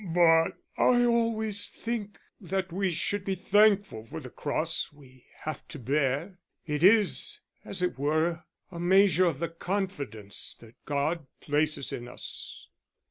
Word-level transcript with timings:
"But 0.03 0.57
I 0.77 1.05
always 1.05 1.69
think 1.69 2.17
that 2.39 2.71
we 2.73 2.89
should 2.89 3.23
be 3.23 3.35
thankful 3.35 4.03
for 4.07 4.19
the 4.19 4.31
cross 4.31 4.91
we 4.91 5.27
have 5.43 5.67
to 5.67 5.77
bear. 5.77 6.39
It 6.65 6.83
is, 6.83 7.39
as 7.63 7.83
it 7.83 7.99
were, 7.99 8.43
a 8.71 8.79
measure 8.79 9.25
of 9.25 9.37
the 9.37 9.49
confidence 9.49 10.55
that 10.59 10.83
God 10.85 11.27
places 11.39 11.93
in 11.93 12.07
us." 12.07 12.67